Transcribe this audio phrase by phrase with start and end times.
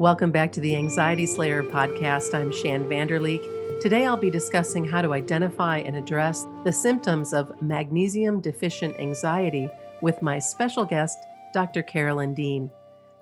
[0.00, 2.32] Welcome back to the Anxiety Slayer podcast.
[2.32, 3.42] I'm Shann Vander Leek.
[3.82, 9.68] Today I'll be discussing how to identify and address the symptoms of magnesium deficient anxiety
[10.00, 11.18] with my special guest,
[11.52, 11.82] Dr.
[11.82, 12.70] Carolyn Dean.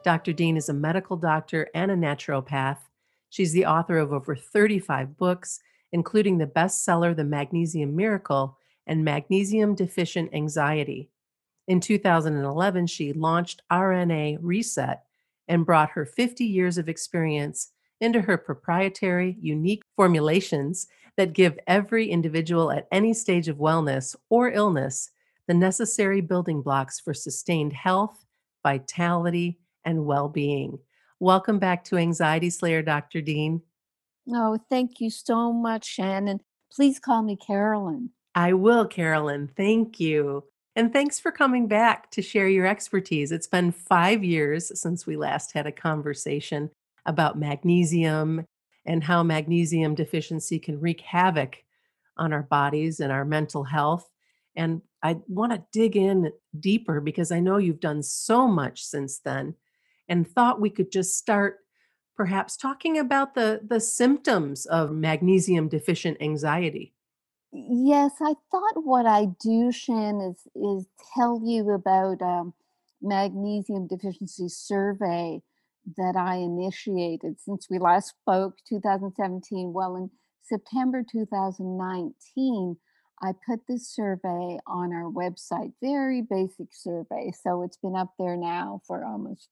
[0.05, 0.33] Dr.
[0.33, 2.79] Dean is a medical doctor and a naturopath.
[3.29, 5.59] She's the author of over 35 books,
[5.91, 11.11] including the bestseller The Magnesium Miracle and Magnesium Deficient Anxiety.
[11.67, 15.03] In 2011, she launched RNA Reset
[15.49, 22.09] and brought her 50 years of experience into her proprietary, unique formulations that give every
[22.09, 25.11] individual at any stage of wellness or illness
[25.49, 28.25] the necessary building blocks for sustained health,
[28.63, 30.79] vitality, and well being.
[31.19, 33.21] Welcome back to Anxiety Slayer, Dr.
[33.21, 33.63] Dean.
[34.29, 36.41] Oh, thank you so much, Shannon.
[36.71, 38.11] Please call me Carolyn.
[38.35, 39.51] I will, Carolyn.
[39.57, 40.45] Thank you.
[40.77, 43.33] And thanks for coming back to share your expertise.
[43.33, 46.71] It's been five years since we last had a conversation
[47.05, 48.45] about magnesium
[48.87, 51.57] and how magnesium deficiency can wreak havoc
[52.17, 54.09] on our bodies and our mental health.
[54.57, 59.19] And I want to dig in deeper because I know you've done so much since
[59.19, 59.55] then
[60.09, 61.59] and thought we could just start
[62.17, 66.93] perhaps talking about the the symptoms of magnesium deficient anxiety.
[67.53, 72.53] Yes, I thought what I do, Shann, is is tell you about um,
[73.01, 75.41] magnesium deficiency survey
[75.97, 79.73] that I initiated since we last spoke, 2017.
[79.73, 80.11] Well, in
[80.43, 82.77] September 2019,
[83.23, 85.73] I put this survey on our website.
[85.83, 89.49] Very basic survey, so it's been up there now for almost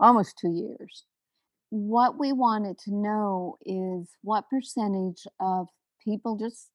[0.00, 1.04] almost two years.
[1.70, 5.68] What we wanted to know is what percentage of
[6.04, 6.70] people just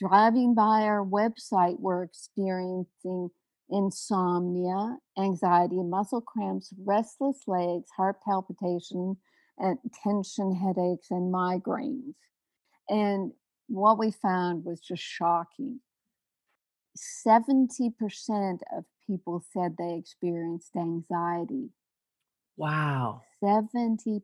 [0.00, 3.28] driving by our website we were experiencing
[3.68, 9.16] insomnia, anxiety, muscle cramps, restless legs, heart palpitation,
[9.58, 12.14] and tension headaches and migraines.
[12.88, 13.32] And
[13.68, 15.80] what we found was just shocking.
[17.26, 21.70] 70% of people said they experienced anxiety.
[22.56, 23.22] Wow.
[23.42, 24.20] 70%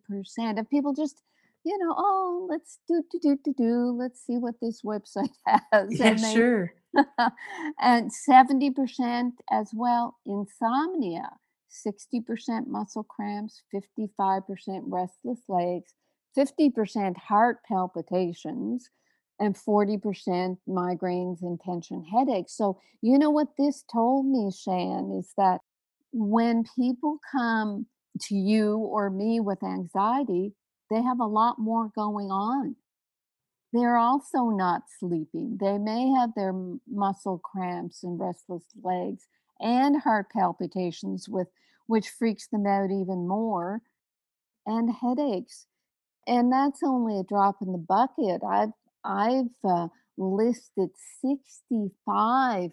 [0.59, 1.22] of people just
[1.66, 3.97] you know, oh, let's do do do do do.
[3.99, 5.34] Let's see what this website
[5.72, 5.99] has.
[5.99, 6.72] Yeah, And they sure.
[7.81, 11.28] and 70% as well insomnia,
[11.87, 15.93] 60% muscle cramps, 55% restless legs,
[16.38, 18.88] 50% heart palpitations,
[19.41, 22.56] and 40% migraines and tension headaches.
[22.56, 25.60] So, you know what this told me, Shann, is that
[26.12, 27.87] when people come
[28.22, 30.54] to you or me with anxiety,
[30.91, 32.76] they have a lot more going on.
[33.72, 35.58] They're also not sleeping.
[35.60, 36.54] They may have their
[36.88, 39.26] muscle cramps and restless legs
[39.60, 41.48] and heart palpitations with
[41.86, 43.82] which freaks them out even more
[44.66, 45.66] and headaches.
[46.26, 48.42] And that's only a drop in the bucket.
[48.44, 48.72] I've
[49.04, 50.91] I've uh, listed
[51.22, 52.72] 65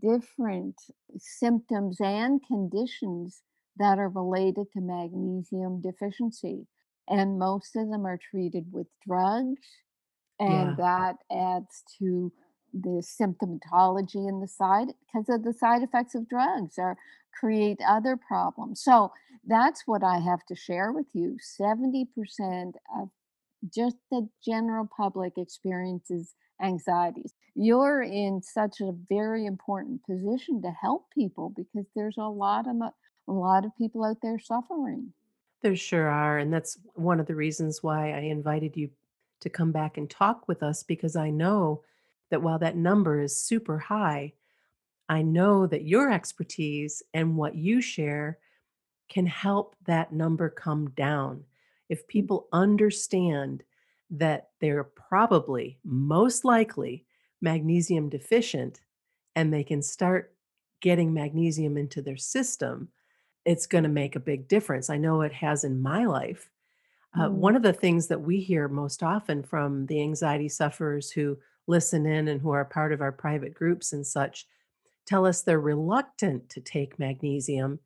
[0.00, 0.76] different
[1.18, 3.42] symptoms and conditions
[3.76, 6.66] that are related to magnesium deficiency
[7.08, 9.60] and most of them are treated with drugs
[10.40, 10.74] and Yeah.
[10.78, 12.32] that adds to
[12.72, 16.96] the symptomatology and the side because of the side effects of drugs or
[17.38, 18.82] create other problems.
[18.82, 19.12] So
[19.44, 21.36] that's what i have to share with you.
[21.60, 23.10] 70% of
[23.72, 27.34] just the general public experiences anxieties.
[27.54, 32.76] You're in such a very important position to help people because there's a lot of
[33.28, 35.12] a lot of people out there suffering
[35.62, 36.38] There sure are.
[36.38, 38.90] And that's one of the reasons why I invited you
[39.40, 41.82] to come back and talk with us because I know
[42.30, 44.32] that while that number is super high,
[45.08, 48.38] I know that your expertise and what you share
[49.08, 51.44] can help that number come down.
[51.88, 52.08] If mm.
[52.08, 53.62] people understand
[54.10, 57.04] that they're probably most likely
[57.40, 58.80] magnesium deficient
[59.36, 60.34] and they can start
[60.80, 62.88] getting magnesium into their system,
[63.44, 64.90] it's going to make a big difference.
[64.90, 66.50] I know it has in my life.
[67.18, 71.10] Uh, Mm, one of the things that we hear most often from the anxiety sufferers
[71.10, 74.46] who listen in and who are part of our private groups and such
[75.06, 77.80] tell us they're reluctant to take magnesium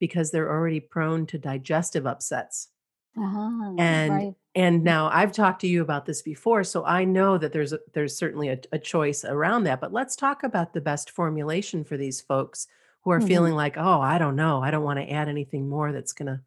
[0.00, 2.70] because they're already prone to digestive upsets.
[3.16, 7.38] uh-huh, And right and now I've talked to you about this before, so I know
[7.38, 9.80] that there's a, there's certainly a, a choice around that.
[9.80, 12.66] But let's talk about the best formulation for these folks
[13.02, 15.68] who are Mhm, feeling like, oh, I don't know, I don't want to add anything
[15.68, 16.42] more that's gonna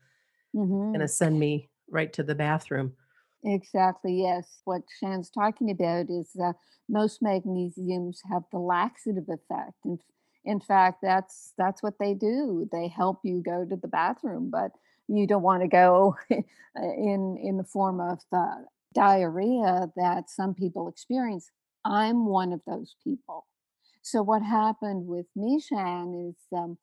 [0.94, 1.10] gonna mhm.
[1.10, 2.96] send me right to the bathroom.
[3.44, 4.62] Exactly, yes.
[4.66, 6.56] What Shann's talking about is that
[6.90, 9.75] most magnesiums have the laxative effect.
[9.86, 10.00] In,
[10.44, 12.68] in fact, that's that's what they do.
[12.72, 14.72] They help you go to the bathroom, but
[15.07, 16.16] you don't want to go
[16.75, 21.52] in in the form of the diarrhea that some people experience.
[21.84, 23.46] I'm one of those people.
[24.06, 26.78] So what happened with me, Shann, is um,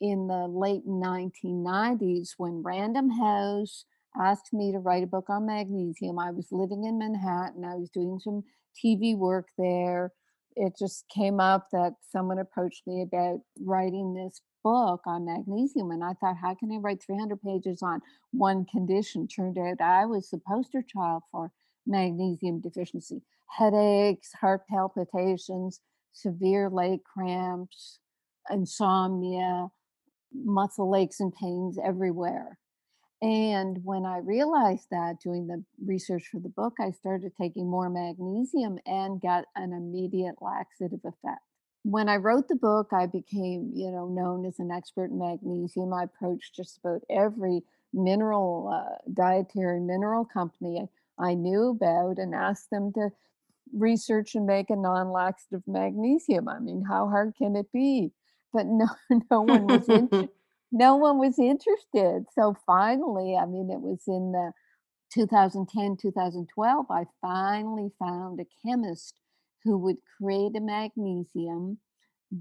[0.00, 3.86] in the late 1990s when Random House
[4.16, 6.20] asked me to write a book on magnesium.
[6.20, 7.64] I was living in Manhattan.
[7.64, 8.44] I was doing some
[8.80, 10.12] TV work there.
[10.54, 15.90] It just came up that someone approached me about writing this book on magnesium.
[15.90, 18.00] And I thought, how can I write 300 pages on
[18.30, 19.26] one condition?
[19.26, 21.50] Turned out I was the poster child for
[21.84, 23.22] magnesium deficiency
[23.58, 25.80] headaches, heart palpitations,
[26.12, 27.98] severe leg cramps,
[28.50, 29.68] insomnia,
[30.32, 32.58] muscle aches and pains everywhere.
[33.22, 37.90] And when I realized that doing the research for the book, I started taking more
[37.90, 41.42] magnesium and got an immediate laxative effect.
[41.82, 45.92] When I wrote the book, I became, you know, known as an expert in magnesium.
[45.92, 47.62] I approached just about every
[47.92, 53.10] mineral uh, dietary mineral company I knew about and asked them to
[53.72, 56.48] research and make a non-laxative magnesium.
[56.48, 58.12] I mean, how hard can it be?
[58.52, 58.86] But no,
[59.30, 60.28] no one was in,
[60.72, 62.24] no one was interested.
[62.32, 64.52] So finally, I mean, it was in the
[65.12, 69.14] 2010, 2012, I finally found a chemist
[69.64, 71.78] who would create a magnesium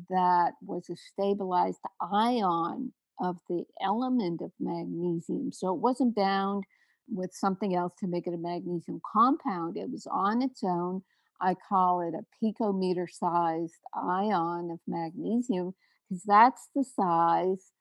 [0.10, 5.52] that was a stabilized ion of the element of magnesium.
[5.52, 6.64] So it wasn't bound
[7.12, 9.78] with something else to make it a magnesium compound.
[9.78, 11.02] It was on its own.
[11.41, 15.74] I call it a picometer sized ion of magnesium
[16.09, 17.71] because that's the size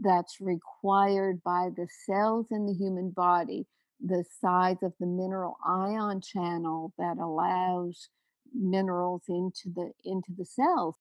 [0.00, 3.66] that's required by the cells in the human body,
[4.00, 8.08] the size of the mineral ion channel that allows
[8.54, 10.94] minerals into the into the cells.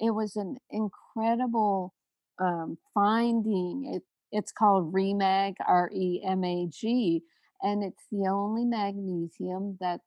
[0.00, 1.94] It was an incredible
[2.38, 3.92] um, finding.
[3.94, 4.02] It,
[4.32, 7.22] it's called REMAG, R E M A G,
[7.62, 10.02] and it's the only magnesium that's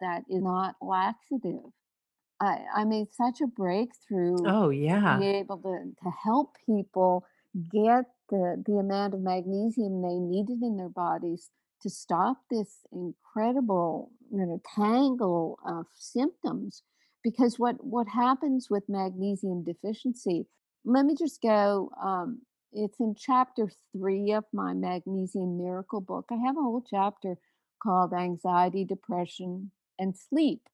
[0.00, 1.72] that is not laxative.
[2.40, 4.70] I, I made such a breakthrough Oh,
[5.12, 7.24] to be able to, to help people
[7.72, 11.50] get the, the amount of magnesium they needed in their bodies
[11.82, 16.82] to stop this incredible you know tangle of symptoms.
[17.24, 20.46] Because what what happens with magnesium deficiency
[20.84, 22.40] let me just go um,
[22.72, 26.26] it's in chapter three of my magnesium miracle book.
[26.30, 27.36] I have a whole chapter
[27.82, 30.68] called anxiety depression and sleep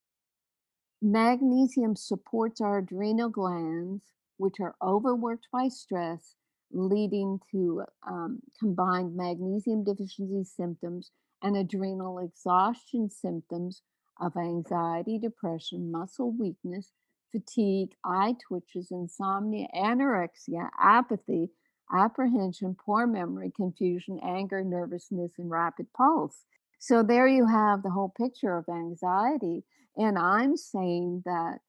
[1.02, 6.34] Magnesium supports our adrenal glands, which are overworked by stress,
[6.72, 11.12] leading to um, combined magnesium deficiency symptoms
[11.42, 13.82] and adrenal exhaustion symptoms
[14.20, 16.92] of anxiety, depression, muscle weakness,
[17.30, 21.50] fatigue, eye twitches, insomnia, anorexia, apathy,
[21.92, 26.46] apprehension, poor memory, confusion, anger, nervousness, and rapid pulse.
[26.84, 29.64] So there you have the whole picture of anxiety
[29.96, 31.60] and I'm saying that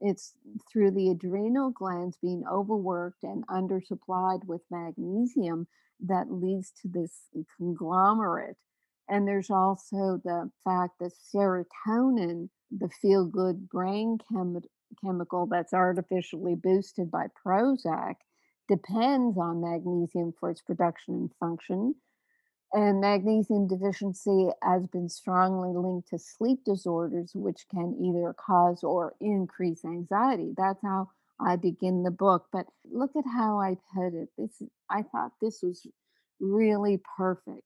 [0.00, 0.34] it's
[0.70, 5.66] through the adrenal glands being overworked and undersupplied with magnesium
[6.06, 7.22] that leads to this
[7.56, 8.58] conglomerate.
[9.08, 14.62] And there's also the fact that serotonin, the feel good brain chemi-
[15.04, 18.14] chemical that's artificially boosted by Prozac,
[18.68, 21.96] depends on magnesium for its production and function.
[22.72, 29.14] And magnesium deficiency has been strongly linked to sleep disorders, which can either cause or
[29.20, 30.52] increase anxiety.
[30.56, 32.48] That's how I begin the book.
[32.50, 34.30] But look at how I put it.
[34.36, 35.86] This I thought this was
[36.40, 37.62] really perfect.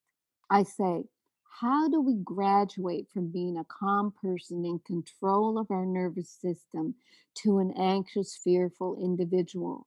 [0.50, 1.08] I say,
[1.60, 6.94] how do we graduate from being a calm person in control of our nervous system
[7.36, 9.86] to an anxious, fearful individual?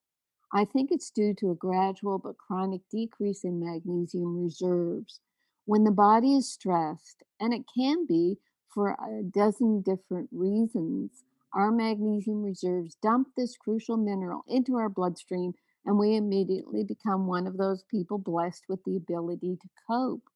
[0.53, 5.19] I think it's due to a gradual but chronic decrease in magnesium reserves.
[5.65, 11.23] When the body is stressed, and it can be for a dozen different reasons,
[11.53, 15.53] our magnesium reserves dump this crucial mineral into our bloodstream,
[15.85, 20.29] and we immediately become one of those people blessed with the ability to cope.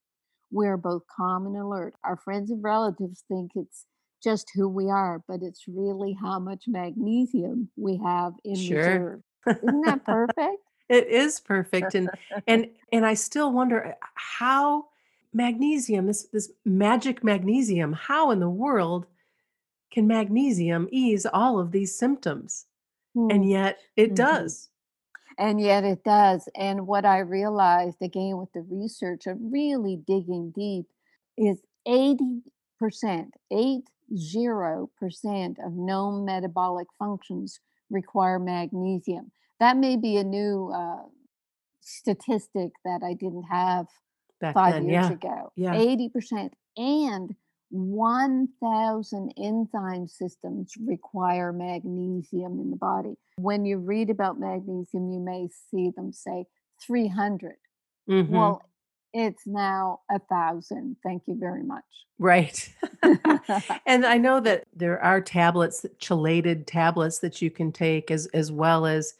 [0.51, 1.95] We're both calm and alert.
[2.03, 3.87] Our friends and relatives think it's
[4.23, 8.67] just who we are, but it's really how much magnesium we have in Sure.
[8.67, 9.23] reserve.
[9.63, 10.63] Isn't that perfect?
[10.89, 12.11] It is perfect, and
[12.47, 14.89] and and I still wonder, uh, how
[15.33, 19.05] magnesium, this this magic magnesium, how in the world
[19.91, 22.65] can magnesium ease all of these symptoms?
[23.29, 23.49] And Hmm.
[23.49, 24.15] yet it Mhm.
[24.15, 24.69] does.
[25.37, 26.47] And yet it does.
[26.55, 30.87] And what I realized again with the research of really digging deep
[31.37, 37.59] is 80%, 80% of known metabolic functions
[37.91, 39.31] require magnesium.
[39.59, 41.03] That may be a new uh,
[41.81, 43.85] statistic that I didn't have
[44.39, 45.11] Back 5 then, years yeah.
[45.11, 45.51] ago.
[45.55, 45.75] Yeah.
[45.75, 47.35] 80% and
[47.69, 53.15] 1,000 enzyme systems require magnesium in the body.
[53.37, 56.45] When you read about magnesium, you may see them say
[56.85, 57.55] 300.
[58.09, 58.29] Mhm.
[58.29, 58.61] Well,
[59.13, 60.97] it's now a 1,000.
[61.03, 61.83] Thank you very much.
[62.19, 62.73] Right.
[63.85, 68.51] And I know that there are tablets, chelated tablets that you can take as as
[68.51, 69.15] well as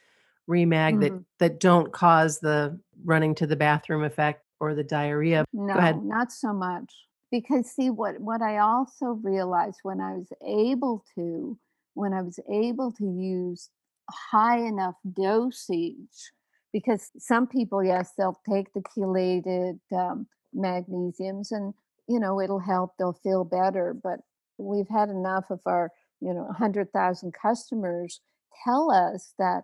[0.48, 1.24] Remag that Mhm.
[1.38, 5.44] that don't cause the running to the bathroom effect or the diarrhea.
[5.52, 6.92] No, not so much.
[7.30, 11.58] Because see what what I also realized when I was able to
[11.94, 13.70] when I was able to use
[14.10, 16.32] high enough dosage
[16.72, 21.74] because some people yes they'll take the chelated um, magnesiums and
[22.08, 24.20] you know it'll help they'll feel better but
[24.58, 28.20] we've had enough of our you know 100,000 customers
[28.64, 29.62] tell us that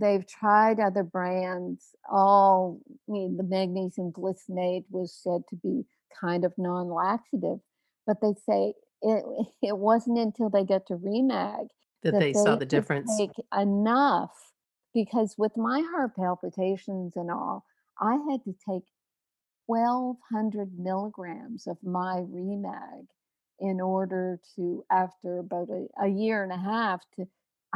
[0.00, 5.84] they've tried other brands all I mean, the magnesium glycinate was said to be
[6.20, 7.58] kind of non-laxative
[8.06, 9.24] but they say it,
[9.62, 11.68] it wasn't until they get to remag
[12.02, 13.16] That that they saw the difference.
[13.18, 14.47] take enough
[14.94, 17.64] because with my heart palpitations and all
[18.00, 18.84] i had to take
[19.66, 23.06] 1200 milligrams of my remag
[23.60, 27.26] in order to after about a, a year and a half to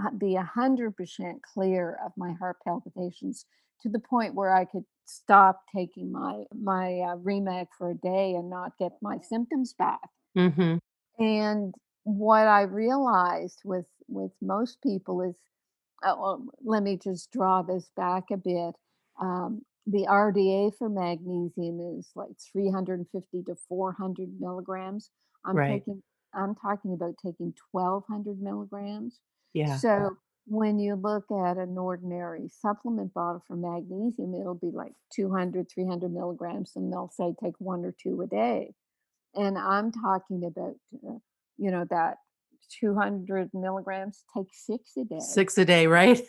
[0.00, 3.44] uh, be 100% clear of my heart palpitations
[3.82, 8.34] to the point where i could stop taking my my uh, remag for a day
[8.34, 10.78] and not get my symptoms back Mhm.
[11.18, 15.34] and what i realized with with most people is
[16.02, 18.74] uh, well, let me just draw this back a bit.
[19.20, 25.10] Um, the RDA for magnesium is like 350 to 400 milligrams.
[25.44, 25.80] I'm Right.
[25.80, 26.02] taking,
[26.34, 29.20] I'm talking about taking 1200 milligrams.
[29.52, 29.76] Yeah.
[29.78, 30.16] So
[30.46, 36.12] when you look at an ordinary supplement bottle for magnesium, it'll be like 200, 300
[36.12, 38.74] milligrams, and they'll say take one or two a day.
[39.34, 40.76] And I'm talking about,
[41.08, 41.18] uh,
[41.58, 42.18] you know, that
[42.80, 45.20] 200 milligrams, take six a day.
[45.20, 46.20] 6 a day, right?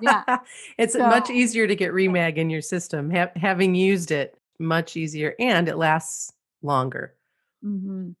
[0.00, 0.24] Yeah.
[0.78, 3.10] It's much easier to get Remag in your system.
[3.10, 6.32] Ha having used it, much easier, and it lasts
[6.62, 7.14] longer.
[7.64, 8.14] mhm.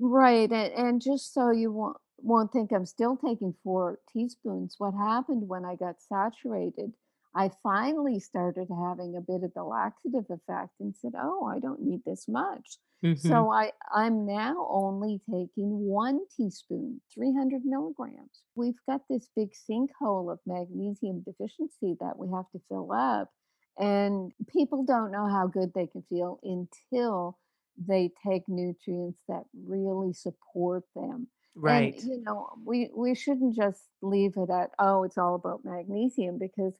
[0.00, 4.92] Right, and, and just so you won't won't think I'm still taking four teaspoons, what
[4.94, 6.92] happened when I got saturated,
[7.34, 11.82] I finally started having a bit of the laxative effect and said, "Oh, I don't
[11.82, 13.44] need this much." Mhm.
[13.44, 18.42] So I I'm now only taking one teaspoon, 300 milligrams.
[18.54, 23.32] We've got this big sinkhole of magnesium deficiency that we have to fill up,
[23.78, 27.38] and people don't know how good they can feel until
[27.76, 31.28] they take nutrients that really support them.
[31.64, 32.02] And Right.
[32.02, 36.74] you know, we we shouldn't just leave it at oh, it's all about magnesium because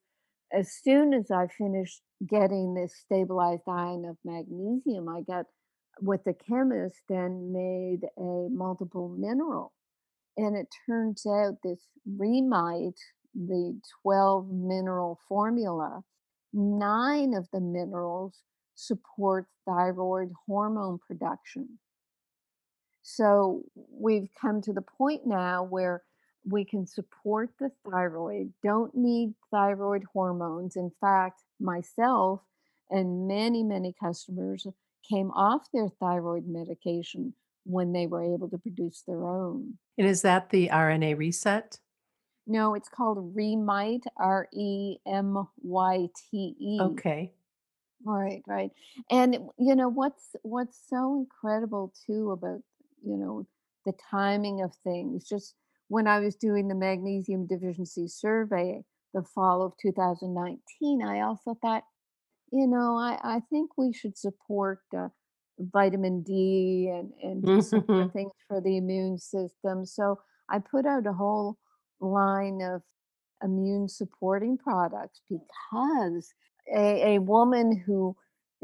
[0.52, 5.46] as soon as I finished getting this stabilized ion of magnesium, I got
[6.00, 9.72] with the chemist and made a multiple mineral.
[10.36, 12.98] And it turns out this ReMyte,
[13.34, 16.02] the 12 mineral formula,
[16.52, 18.38] nine of the minerals
[18.74, 21.78] support thyroid hormone production.
[23.02, 26.02] So we've come to the point now where
[26.48, 30.76] we can support the thyroid, don't need thyroid hormones.
[30.76, 32.40] In fact, myself
[32.90, 34.66] and many, many customers
[35.08, 39.74] came off their thyroid medication when they were able to produce their own.
[39.98, 41.78] And is that the RNA reset?
[42.46, 46.78] No, it's called ReMyte, R E M Y T E.
[46.80, 47.32] Okay.
[48.04, 48.70] Right, right.
[49.10, 52.62] And you know what's what's so incredible too about,
[53.04, 53.46] you know,
[53.84, 55.28] the timing of things.
[55.28, 55.54] Just
[55.90, 61.82] when I was doing the magnesium deficiency survey the fall of 2019, I also thought,
[62.52, 65.08] you know, I, I think we should support uh,
[65.58, 69.84] vitamin D and, and do some other things for the immune system.
[69.84, 71.58] So I put out a whole
[72.00, 72.82] line of
[73.42, 76.32] immune supporting products because
[76.72, 78.16] a, a woman who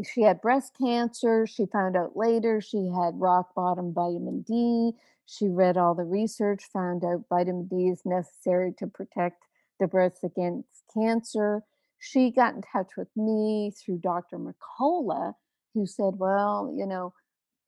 [0.04, 4.92] she had breast cancer, she found out later she had rock bottom vitamin D.
[5.26, 9.42] She read all the research, found out vitamin D is necessary to protect
[9.80, 11.62] the breast against cancer.
[11.99, 14.38] She got in touch with me through Dr.
[14.38, 15.35] McCullough,
[15.75, 17.12] who said, Well, you know,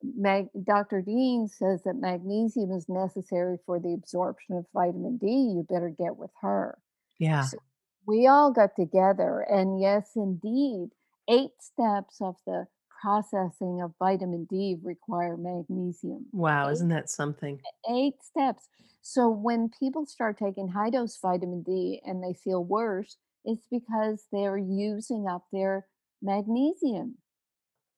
[0.03, 1.03] Mag- Dr.
[1.03, 5.27] Dean says that magnesium is necessary for the absorption of vitamin D.
[5.27, 6.79] You better get with her.
[7.19, 7.43] Yeah.
[7.43, 7.59] So
[8.07, 10.91] we all got together, and yes, indeed,
[11.29, 12.67] eight steps of the
[13.01, 16.27] processing of vitamin D require magnesium.
[16.33, 17.61] Wow, Eight, isn't that something?
[17.91, 18.69] eight steps.
[19.03, 24.27] So when people start taking high dose vitamin D and they feel worse, It's because
[24.33, 25.87] they're using up their
[26.21, 27.19] magnesium.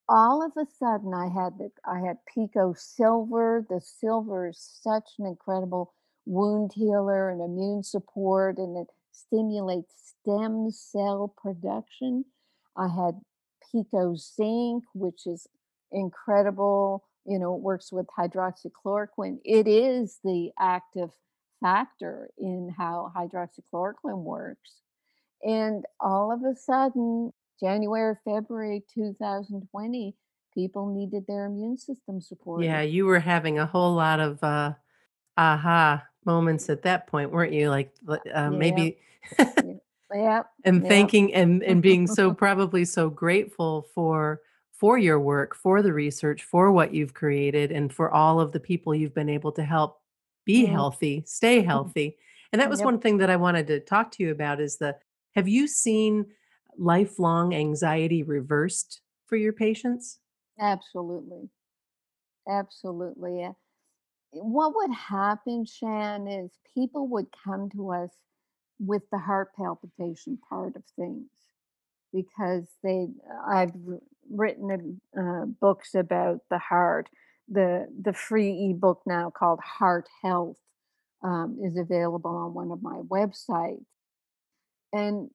[0.09, 3.65] All of a sudden, I had the I had Pico Silver.
[3.69, 5.95] The silver is such an incredible
[6.27, 12.25] wound healer and immune support, and it stimulates stem cell production.
[12.77, 13.21] I had
[13.71, 15.47] Pico Zinc, which is
[15.93, 17.05] incredible.
[17.27, 19.39] You know, it works with hydroxychloroquine.
[19.45, 21.11] It is the active
[21.61, 24.81] factor in how hydroxychloroquine works.
[25.43, 30.17] And all of a sudden, January, February 2020,
[30.55, 32.65] people needed their immune system support.
[32.65, 34.75] Yeah, you were having a whole lot of, uh,
[35.37, 37.71] aha moments at that point, weren't you?
[37.71, 37.93] Like,
[38.33, 38.99] uh, maybe
[39.39, 39.83] yep,
[40.15, 40.89] yep, and yep.
[40.89, 44.41] thanking and and being so probably so grateful for
[44.73, 48.61] for your work, for the research, for what you've created, and for all of the
[48.61, 50.01] people you've been able to help
[50.47, 52.17] be Mm, healthy, stay healthy.
[52.53, 54.79] And that was yep, one thing that I wanted to talk to you about is
[54.79, 54.97] the
[55.35, 56.27] have you seen
[56.77, 60.19] lifelong anxiety reversed for your patients?
[60.61, 61.49] absolutely,
[62.49, 63.49] absolutely.
[64.33, 68.11] What would happen, Shann, is people would come to us
[68.81, 71.29] with the heart palpitation part of things
[72.13, 73.09] because they
[73.49, 73.73] I've
[74.31, 77.09] written uh, books about the heart.
[77.49, 80.59] The the free ebook now called Heart Health
[81.25, 83.85] um, is available on one of my websites,
[84.93, 85.31] and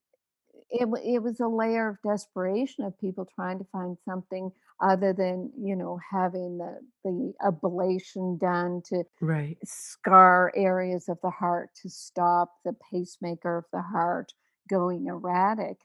[0.70, 4.52] it it was a layer of desperation of people trying to find something
[4.82, 9.58] other than, you know, having the the ablation done to Right.
[9.64, 14.34] scar areas of the heart to stop the pacemaker of the heart
[14.70, 15.80] going erratic.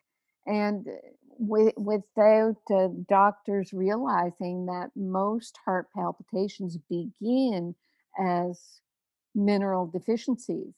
[0.47, 0.87] And
[1.39, 7.75] wi- without uh, doctors realizing that most heart palpitations begin
[8.19, 8.81] as
[9.35, 10.75] mineral deficiencies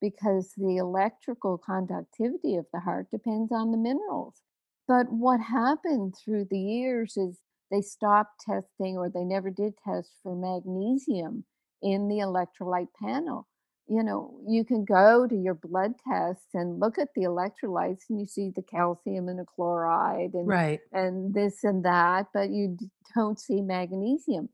[0.00, 4.42] because the electrical conductivity of the heart depends on the minerals.
[4.88, 7.40] But what happened through the years is
[7.72, 11.44] they stopped testing or they never did test for magnesium
[11.82, 13.48] in the electrolyte panel.
[13.88, 18.20] You know, you can go to your blood tests and look at the electrolytes and
[18.20, 20.80] you see the calcium and the chloride and Right.
[20.92, 22.76] and this and that, but you
[23.16, 24.50] don't see magnesium.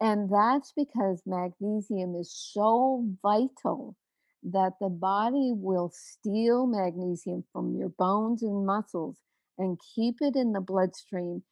[0.00, 3.96] And that's because magnesium is so vital
[4.44, 9.16] that the body will steal magnesium from your bones and muscles
[9.58, 11.42] and keep it in the bloodstream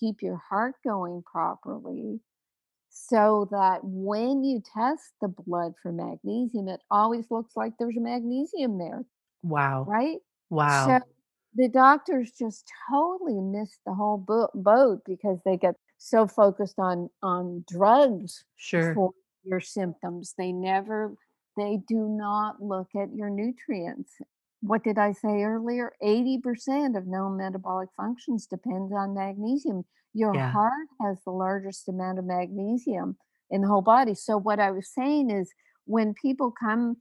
[0.00, 2.20] keep your heart going properly
[2.90, 8.78] so that when you test the blood for magnesium, it always looks like there's magnesium
[8.78, 9.04] there,
[9.42, 9.84] Wow.
[9.84, 10.18] right?
[10.50, 10.86] Wow.
[10.88, 11.00] So
[11.54, 17.10] the doctors just totally missed the whole bo- boat because they get so focused on
[17.22, 18.94] on drugs Sure.
[18.94, 19.12] for
[19.44, 20.34] your symptoms.
[20.38, 21.14] They never
[21.56, 24.20] they do not look at your nutrients.
[24.60, 25.92] What did I say earlier?
[26.02, 29.84] 80% of known metabolic functions depends on magnesium.
[30.12, 30.52] Your Yeah.
[30.52, 33.16] heart has the largest amount of magnesium
[33.50, 34.14] in the whole body.
[34.14, 35.52] So what I was saying is
[35.84, 36.96] when people come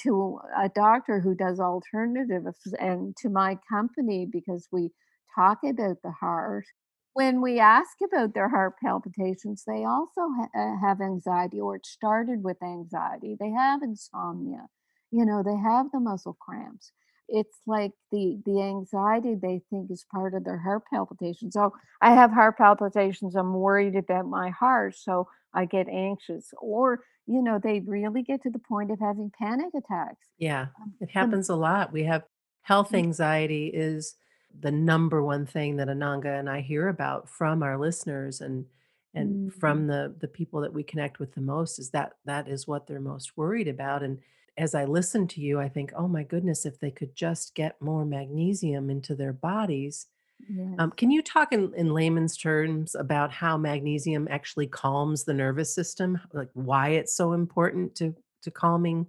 [0.00, 4.90] to a doctor who does alternatives and to my company because we
[5.34, 6.64] talk about the heart.
[7.12, 11.86] When we ask about their heart palpitations, they also ha- uh, have anxiety or it
[11.86, 13.36] started with anxiety.
[13.38, 14.68] They have insomnia.
[15.16, 16.92] You know, they have the muscle cramps.
[17.28, 21.54] It's like the the anxiety they think is part of their heart palpitations.
[21.54, 23.34] So I have heart palpitations.
[23.34, 26.52] I'm worried about my heart, so I get anxious.
[26.60, 30.26] Or you know, they really get to the point of having panic attacks.
[30.38, 31.92] Yeah, Um, it happens a lot.
[31.92, 32.24] We have
[32.60, 34.16] health anxiety is
[34.60, 38.66] the number one thing that Ananga and I hear about from our listeners and
[39.14, 42.48] and mm, from the the people that we connect with the most is that that
[42.48, 44.02] is what they're most worried about.
[44.02, 44.18] And
[44.58, 47.80] as I listen to you, I think, oh my goodness, if they could just get
[47.80, 50.06] more magnesium into their bodies.
[50.48, 50.80] yes.
[50.80, 55.74] Um, can you talk in, in layman's terms about how magnesium actually calms the nervous
[55.74, 59.06] system, like why it's so important to to calming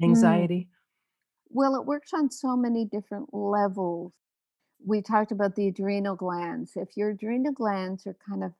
[0.00, 0.04] Mm.
[0.04, 0.68] anxiety?
[1.48, 4.12] Well, it works on so many different levels.
[4.84, 6.72] We talked about the adrenal glands.
[6.76, 8.54] If your adrenal glands are kind of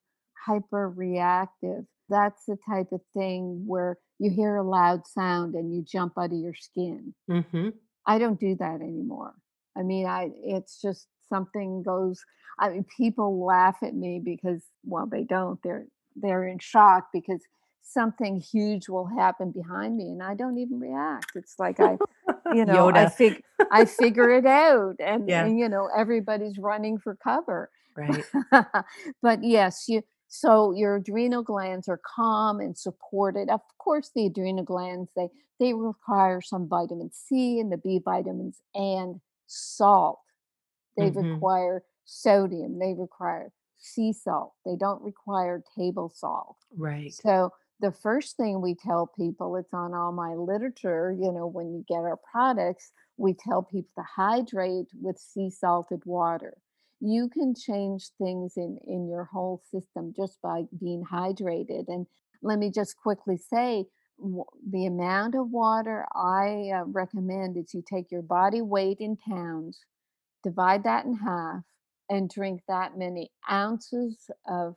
[0.46, 5.82] hyper reactive, that's the type of thing where you hear a loud sound and you
[5.82, 7.14] jump out of your skin.
[7.28, 7.72] Mhm.
[8.06, 9.34] I don't do that anymore.
[9.76, 12.24] I mean, I it's just something goes
[12.58, 15.60] I mean, people laugh at me because well, they don't.
[15.62, 17.42] They're they're in shock because
[17.82, 21.32] something huge will happen behind me and I don't even react.
[21.34, 21.98] It's like I,
[22.54, 26.98] you know, I fig I figure it out and, Yeah, and you know, everybody's running
[26.98, 27.70] for cover.
[27.96, 28.24] right.
[29.22, 33.50] but yes, you so your adrenal glands are calm and supported.
[33.50, 35.28] Of course, the adrenal glands they
[35.60, 40.20] they require some vitamin C and the B vitamins and salt,
[40.96, 41.46] they Mhm.
[41.50, 46.56] require sodium, they require sea salt, they don't require table salt.
[46.76, 47.22] Right.
[47.22, 51.72] So the first thing we tell people, it's on all my literature, you know, when
[51.74, 56.58] you get our products, we tell people to hydrate with sea salted water.
[57.04, 61.88] You can change things in in your whole system just by being hydrated.
[61.88, 62.06] And
[62.42, 63.86] let me just quickly say
[64.18, 69.80] the amount of water I uh, recommend is you take your body weight in pounds,
[70.44, 71.64] divide that in half,
[72.08, 74.76] and drink that many ounces of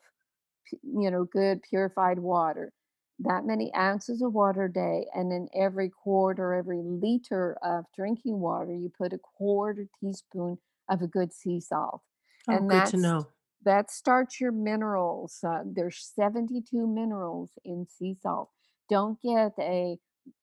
[0.84, 2.72] you know, good purified water.
[3.20, 7.86] That many ounces of water a day, and in every quart or every liter of
[7.96, 10.58] drinking water, you put a quarter teaspoon
[10.90, 12.02] of a good sea salt,
[12.48, 13.28] Oh, and good to know.
[13.64, 15.40] that starts your minerals.
[15.44, 18.50] Uh, there's 72 minerals in sea salt.
[18.90, 19.98] Don't get a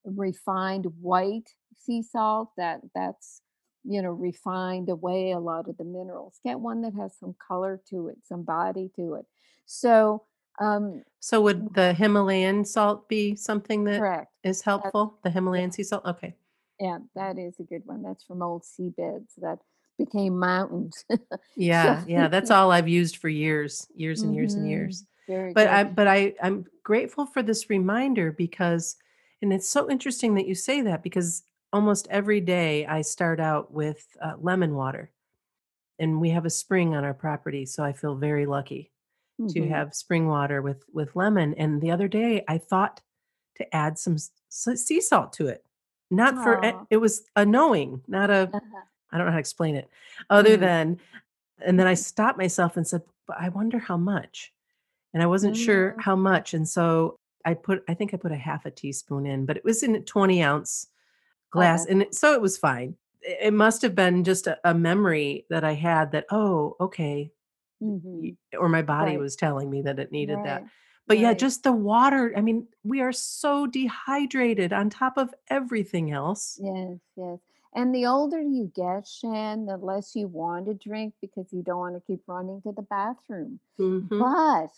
[0.04, 3.42] refined white sea salt that that's
[3.84, 6.38] you know refined away a lot of the minerals.
[6.44, 9.26] Get one that has some color to it, some body to it.
[9.66, 10.24] So
[10.60, 14.32] um, So would the Himalayan salt be something that correct.
[14.44, 15.18] is That's helpful?
[15.22, 16.04] The yeah, Himalayan sea salt?
[16.04, 16.36] Okay.
[16.80, 18.02] yeah, that is a good one.
[18.02, 19.58] That's from old seabeds that
[19.98, 21.04] became mountains.
[21.70, 25.04] so Yeah, yeah, that's all I've used for years, years and years and hmm years.
[25.28, 25.68] very But good.
[25.68, 28.96] I but I I'm grateful for this reminder because
[29.42, 33.72] and it's so interesting that you say that because almost every day I start out
[33.72, 35.12] with uh, lemon water
[35.98, 38.92] and we have a spring on our property, so I feel very lucky
[39.48, 41.54] to hmm have spring water with with lemon.
[41.54, 43.02] And the other day I thought
[43.56, 44.18] to add some
[44.50, 45.64] sea salt to it.
[46.10, 48.91] Not for it, Oh, it was a knowing, not a uh-huh.
[49.12, 49.88] I don't know how to explain it
[50.30, 51.00] other mm than
[51.64, 54.52] and then I stopped myself and said, "But I wonder how much?"
[55.14, 58.32] And I wasn't sure mm how much, and so I put I think I put
[58.32, 60.88] a half a teaspoon in, but it was in a 20 ounce
[61.50, 62.96] glass, and it so it was fine.
[63.22, 67.32] It must have been just a a memory that I had that, "Oh, okay,"
[68.22, 70.62] y hmm or my body right, was telling me that it needed that.
[70.62, 70.70] right,
[71.08, 76.10] But yeah, just the water, I mean, we are so dehydrated on top of everything
[76.12, 76.62] else.
[76.62, 77.40] Yes, yes.
[77.74, 81.78] And the older you get, Shann, the less you want to drink because you don't
[81.78, 83.60] want to keep running to the bathroom.
[83.78, 84.18] Mhm.
[84.18, 84.72] But,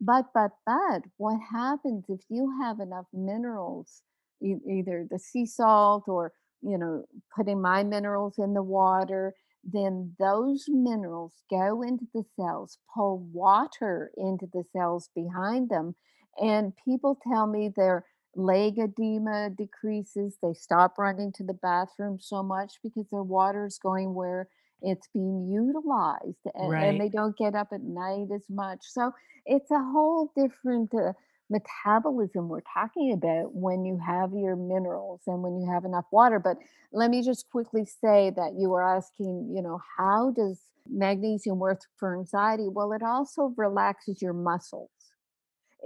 [0.00, 4.02] but, but, but, what happens if you have enough minerals,
[4.42, 10.14] e- either the sea salt or, you know, putting my minerals in the water, then
[10.18, 15.94] those minerals go into the cells, pull water into the cells behind them.
[16.40, 18.04] And people tell me they're
[18.36, 20.36] leg edema decreases.
[20.42, 24.48] They stop running to the bathroom so much because their water is going where
[24.82, 28.80] it's being utilized and, and they don't get up at night as much.
[28.82, 29.12] So
[29.46, 31.12] it's a whole different uh,
[31.48, 36.38] metabolism we're talking about when you have your minerals and when you have enough water.
[36.38, 36.58] But
[36.92, 41.80] let me just quickly say that you were asking, you know, how does magnesium work
[41.96, 42.68] for anxiety?
[42.68, 44.90] Well, it also relaxes your muscles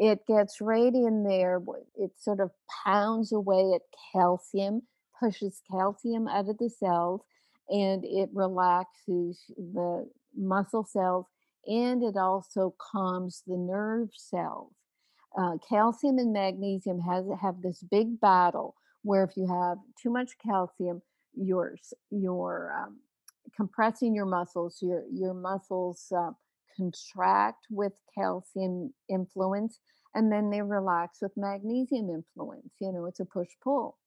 [0.00, 1.60] it gets right in there.
[1.94, 2.50] It sort of
[2.84, 3.82] pounds away at
[4.12, 4.82] calcium,
[5.20, 7.20] pushes calcium out of the cells,
[7.68, 11.26] and it relaxes the muscle cells
[11.66, 14.72] and it also calms the nerve cells.
[15.38, 20.30] Uh, calcium and magnesium has have this big battle where if you have too much
[20.42, 21.02] calcium,
[21.34, 21.76] you're
[22.10, 22.98] you're um,
[23.54, 24.78] compressing your muscles.
[24.80, 26.30] Your your muscles uh,
[26.76, 29.80] contract with calcium influence
[30.14, 32.72] and then they relax with magnesium influence.
[32.80, 33.98] You know, it's a push pull.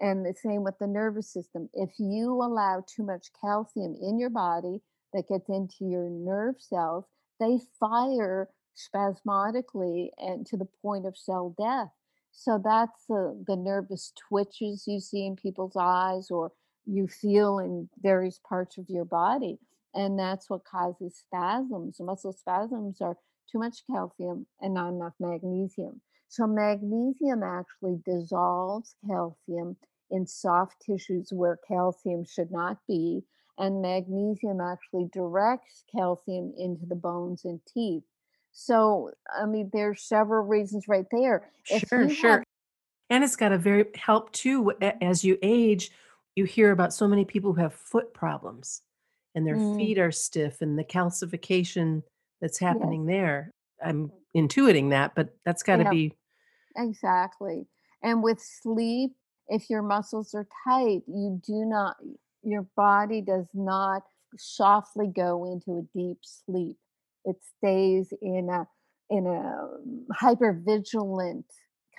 [0.00, 1.68] And the same with the nervous system.
[1.74, 4.80] If you allow too much calcium in your body
[5.12, 7.04] that gets into your nerve cells,
[7.38, 11.90] they fire spasmodically and to the point of cell death.
[12.32, 16.52] So that's the, the nervous twitches you see in people's eyes or
[16.86, 19.58] you feel in various parts of your body.
[19.94, 22.00] And that's what causes spasms.
[22.00, 23.16] Muscle spasms are
[23.50, 26.00] too much calcium and not enough magnesium.
[26.28, 29.76] So, magnesium actually dissolves calcium
[30.10, 33.24] in soft tissues where calcium should not be.
[33.58, 38.04] And magnesium actually directs calcium into the bones and teeth.
[38.52, 41.50] So, I mean, there's several reasons right there.
[41.68, 42.38] If Sure, sure.
[42.38, 42.44] have,
[43.10, 45.90] And it's gotta very help too, as you age,
[46.36, 48.82] you hear about so many people who have foot problems,
[49.34, 52.02] and their mm, feet are stiff and the calcification
[52.40, 53.50] that's yes, happening there.
[53.84, 56.14] I'm intuiting that, but that's gotta yeah, be
[56.76, 57.66] exactly.
[58.02, 59.12] And with sleep,
[59.48, 61.96] if your muscles are tight, you do not,
[62.42, 64.02] your body does not
[64.36, 66.76] softly go into a deep sleep.
[67.24, 68.66] It stays in a
[69.10, 71.44] in a hyper vigilant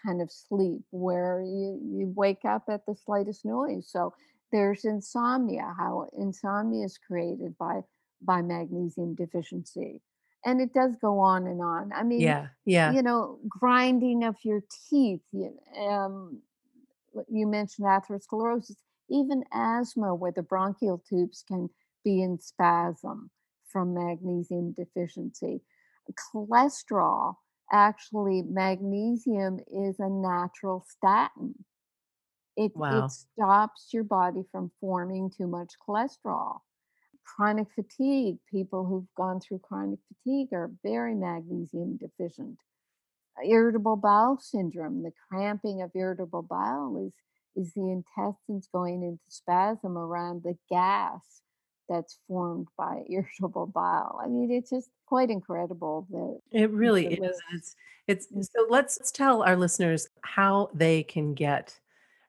[0.06, 3.88] kind of sleep where you you wake up at the slightest noise.
[3.90, 4.14] So
[4.54, 7.82] there's insomnia, how insomnia is created by
[8.22, 10.02] by magnesium deficiency.
[10.46, 11.92] And it does go on and on.
[11.94, 12.92] I mean, Yeah, yeah.
[12.94, 15.22] you know, grinding of your teeth.
[15.32, 16.42] You, um,
[17.30, 18.76] you mentioned atherosclerosis,
[19.10, 21.70] even asthma, where the bronchial tubes can
[22.04, 23.30] be in spasm
[23.68, 25.62] from magnesium deficiency.
[26.34, 27.36] Cholesterol,
[27.72, 31.56] actually, magnesium is a natural statin.
[32.56, 33.08] It, it Wow.
[33.10, 36.60] stops your body from forming too much cholesterol.
[37.26, 42.60] Chronic fatigue, people who've gone through chronic fatigue are very magnesium deficient
[43.38, 47.14] uh, irritable bowel syndrome the cramping of irritable bowel is
[47.56, 51.42] is the intestines going into spasm around the gas
[51.90, 57.20] that's formed by irritable bowel i mean it's just quite incredible the It really is.
[57.20, 57.76] and It's
[58.08, 61.80] it's so let's let's tell our listeners how they can get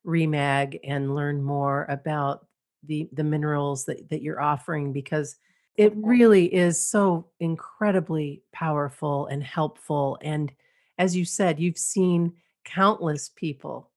[0.06, 2.46] Remag and learn more about
[2.82, 5.36] the the minerals that, that you're offering because
[5.76, 10.18] it really is so incredibly powerful and helpful.
[10.22, 10.52] And
[10.98, 13.90] as you said, you've seen countless people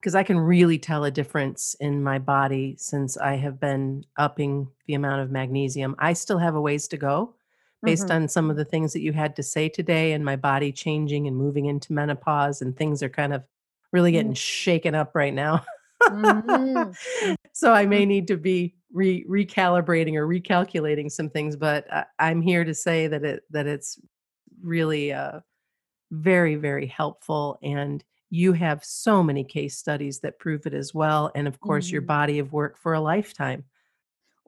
[0.00, 4.68] because I can really tell a difference in my body since I have been upping
[4.86, 5.96] the amount of magnesium.
[5.98, 7.34] I still have a ways to go
[7.84, 10.36] based mhm, on some of the things that you had to say today and my
[10.36, 13.44] body changing and moving into menopause and things are kind of
[13.92, 15.64] really getting mhm, shaken up right now.
[16.08, 16.96] mhm,
[17.52, 22.04] so I may mhm, need to be re- recalibrating or recalculating some things, but I,
[22.18, 23.98] I'm here to say that it that it's
[24.62, 25.40] really uh,
[26.14, 31.30] very very helpful, and you have so many case studies that prove it as well,
[31.34, 32.06] and of course your mhm.
[32.06, 33.64] body of work for a lifetime.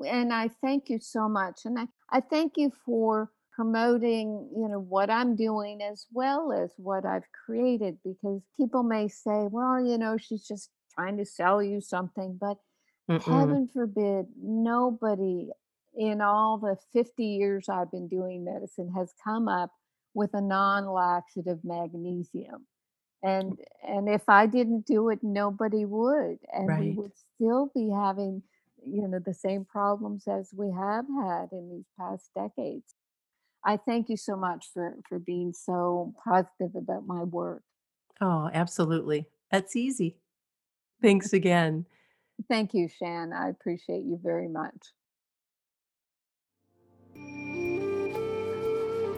[0.05, 1.65] and I thank you so much.
[1.65, 6.71] And I, I thank you for promoting, you know, what I'm doing as well as
[6.77, 11.63] what I've created because people may say, well, you know, she's just trying to sell
[11.63, 12.59] you something, but
[13.11, 13.23] Mm-mm.
[13.23, 15.49] heaven forbid, nobody
[15.97, 19.71] in all the 50 years I've been doing medicine has come up
[20.17, 22.67] with a non-laxative magnesium
[23.25, 23.29] oh.
[23.29, 28.43] and and if i didn't do it nobody would and we would still be having
[28.85, 32.95] you know the same problems as we have had in these past decades
[33.65, 37.63] i thank you so much for for being so positive about my work
[38.21, 39.29] Oh, absolutely.
[39.51, 40.17] That's easy.
[41.03, 41.87] Thanks again.
[42.49, 44.93] thank you shan i appreciate you very much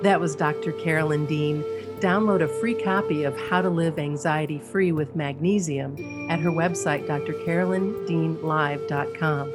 [0.02, 0.72] That was Dr.
[0.72, 1.62] Carolyn Dean.
[2.00, 7.08] Download a free copy of How to Live Anxiety Free with Magnesium at her website,
[7.08, 9.52] drcarolyndeanlive.com.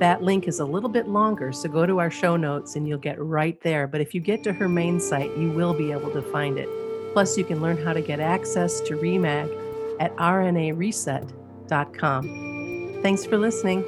[0.00, 2.98] That link is a little bit longer, so go to our show notes and you'll
[2.98, 3.86] get right there.
[3.86, 6.68] But if you get to her main site, you will be able to find it.
[7.12, 9.48] Plus, you can learn how to get access to REMAG
[10.00, 12.98] at rnareset.com.
[13.02, 13.84] Thanks for listening.